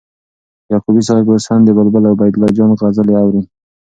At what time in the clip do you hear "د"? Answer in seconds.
1.65-1.69